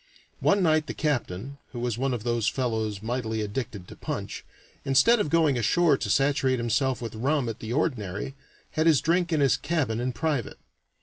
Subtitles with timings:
[0.39, 4.43] One night the captain (who was one of those fellows mightily addicted to punch),
[4.83, 8.33] instead of going ashore to saturate himself with rum at the ordinary,
[8.71, 10.57] had his drink in his cabin in private.